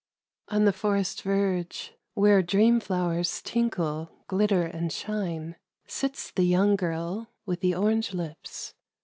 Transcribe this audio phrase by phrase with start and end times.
[0.47, 7.27] On the fi ■ where dream flowers tmkle, glitter and shine— sits the young girl
[7.45, 8.73] with the orange lips.